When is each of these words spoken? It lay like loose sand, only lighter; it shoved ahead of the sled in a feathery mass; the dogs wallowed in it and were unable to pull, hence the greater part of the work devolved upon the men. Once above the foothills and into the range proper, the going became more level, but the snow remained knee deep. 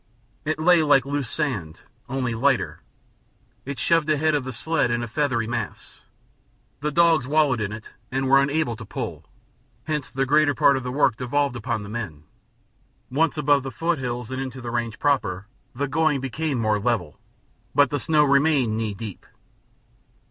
It 0.45 0.57
lay 0.57 0.81
like 0.81 1.05
loose 1.05 1.29
sand, 1.29 1.81
only 2.09 2.33
lighter; 2.33 2.81
it 3.65 3.77
shoved 3.77 4.09
ahead 4.09 4.33
of 4.33 4.45
the 4.45 4.51
sled 4.51 4.89
in 4.89 5.03
a 5.03 5.07
feathery 5.07 5.45
mass; 5.45 6.01
the 6.79 6.89
dogs 6.89 7.27
wallowed 7.27 7.61
in 7.61 7.71
it 7.71 7.91
and 8.11 8.27
were 8.27 8.41
unable 8.41 8.75
to 8.77 8.83
pull, 8.83 9.25
hence 9.83 10.09
the 10.09 10.25
greater 10.25 10.55
part 10.55 10.75
of 10.75 10.81
the 10.81 10.91
work 10.91 11.17
devolved 11.17 11.55
upon 11.55 11.83
the 11.83 11.87
men. 11.89 12.23
Once 13.11 13.37
above 13.37 13.61
the 13.61 13.69
foothills 13.69 14.31
and 14.31 14.41
into 14.41 14.59
the 14.59 14.71
range 14.71 14.97
proper, 14.97 15.45
the 15.75 15.87
going 15.87 16.19
became 16.19 16.57
more 16.57 16.79
level, 16.79 17.19
but 17.75 17.91
the 17.91 17.99
snow 17.99 18.23
remained 18.23 18.75
knee 18.75 18.95
deep. 18.95 19.23